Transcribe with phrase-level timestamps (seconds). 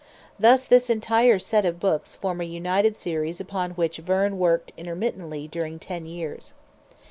[0.39, 5.47] Thus this entire set of books form a united series upon which Verne worked intermittently
[5.47, 6.55] during ten years.